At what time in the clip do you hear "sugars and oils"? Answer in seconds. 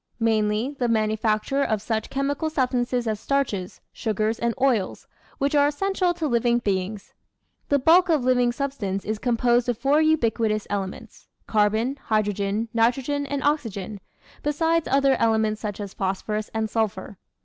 3.93-5.05